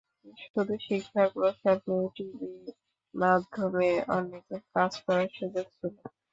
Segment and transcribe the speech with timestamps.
[0.43, 2.51] শুধু শিক্ষার প্রসার নিয়েই টিভি
[3.13, 5.95] মাধ্যমে অনেক কাজ করার সুযোগ ছিল।